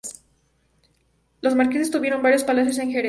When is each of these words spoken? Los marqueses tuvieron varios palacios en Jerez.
Los 1.41 1.53
marqueses 1.53 1.91
tuvieron 1.91 2.23
varios 2.23 2.43
palacios 2.43 2.79
en 2.79 2.89
Jerez. 2.89 2.99